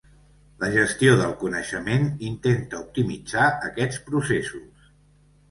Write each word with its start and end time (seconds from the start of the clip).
La 0.61 0.69
gestió 0.75 1.11
del 1.19 1.35
coneixement 1.43 2.07
intenta 2.31 2.81
optimitzar 2.87 3.45
aquests 3.71 4.03
processos. 4.09 4.91